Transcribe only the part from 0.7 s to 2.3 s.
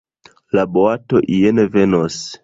boato ien venos.